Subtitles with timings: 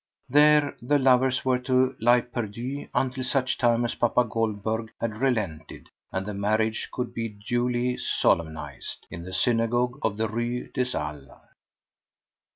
[0.27, 5.89] There the lovers were to lie perdu until such time as papa Goldberg had relented
[6.11, 11.29] and the marriage could be duly solemnized in the synagogue of the Rue des Halles.